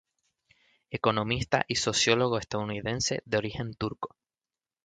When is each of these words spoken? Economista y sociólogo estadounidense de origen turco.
Economista 0.89 1.63
y 1.67 1.75
sociólogo 1.75 2.39
estadounidense 2.39 3.21
de 3.23 3.37
origen 3.37 3.75
turco. 3.75 4.15